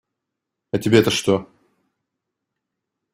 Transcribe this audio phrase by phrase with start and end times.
[0.71, 1.47] А тебе-то что?